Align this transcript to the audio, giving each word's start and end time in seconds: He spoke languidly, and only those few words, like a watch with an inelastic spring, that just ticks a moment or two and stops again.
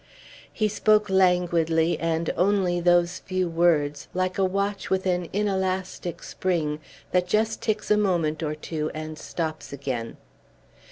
He 0.51 0.67
spoke 0.67 1.11
languidly, 1.11 1.99
and 1.99 2.31
only 2.35 2.79
those 2.79 3.19
few 3.19 3.47
words, 3.47 4.07
like 4.15 4.39
a 4.39 4.43
watch 4.43 4.89
with 4.89 5.05
an 5.05 5.29
inelastic 5.31 6.23
spring, 6.23 6.79
that 7.11 7.27
just 7.27 7.61
ticks 7.61 7.91
a 7.91 7.97
moment 7.97 8.41
or 8.41 8.55
two 8.55 8.89
and 8.95 9.19
stops 9.19 9.71
again. 9.71 10.17